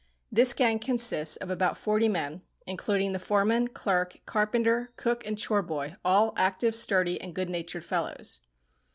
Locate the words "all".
6.03-6.33